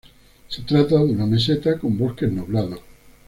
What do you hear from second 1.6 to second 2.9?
con bosques nublados.